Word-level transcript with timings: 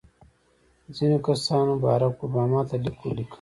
ځینو 0.95 1.17
کسانو 1.27 1.73
بارک 1.83 2.15
اوباما 2.21 2.61
ته 2.69 2.75
لیک 2.83 2.97
ولیکه. 3.03 3.29